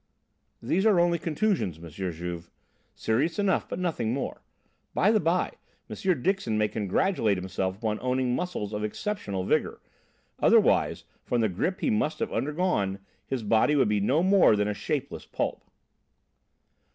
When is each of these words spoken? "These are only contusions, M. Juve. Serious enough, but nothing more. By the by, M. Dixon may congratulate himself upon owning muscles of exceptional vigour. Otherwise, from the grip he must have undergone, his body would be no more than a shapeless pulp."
"These 0.63 0.83
are 0.87 0.99
only 0.99 1.19
contusions, 1.19 1.77
M. 1.77 1.87
Juve. 1.87 2.49
Serious 2.95 3.37
enough, 3.37 3.69
but 3.69 3.77
nothing 3.77 4.13
more. 4.15 4.41
By 4.95 5.11
the 5.11 5.19
by, 5.19 5.51
M. 5.91 6.21
Dixon 6.23 6.57
may 6.57 6.67
congratulate 6.69 7.37
himself 7.37 7.77
upon 7.77 7.99
owning 7.99 8.33
muscles 8.35 8.73
of 8.73 8.83
exceptional 8.83 9.43
vigour. 9.43 9.79
Otherwise, 10.39 11.03
from 11.23 11.41
the 11.41 11.49
grip 11.49 11.81
he 11.81 11.91
must 11.91 12.17
have 12.17 12.33
undergone, 12.33 12.97
his 13.27 13.43
body 13.43 13.75
would 13.75 13.89
be 13.89 13.99
no 13.99 14.23
more 14.23 14.55
than 14.55 14.67
a 14.67 14.73
shapeless 14.73 15.27
pulp." 15.27 15.63